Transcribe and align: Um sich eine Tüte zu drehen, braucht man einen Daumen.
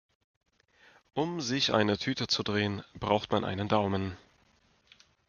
Um 1.13 1.41
sich 1.41 1.73
eine 1.75 1.95
Tüte 1.99 2.25
zu 2.25 2.41
drehen, 2.41 2.83
braucht 2.95 3.31
man 3.31 3.45
einen 3.45 3.67
Daumen. 3.67 4.17